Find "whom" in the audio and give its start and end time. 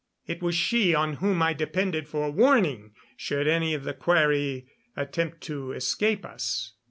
1.17-1.43